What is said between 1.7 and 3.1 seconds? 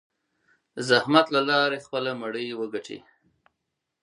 خپله مړۍ وګټي.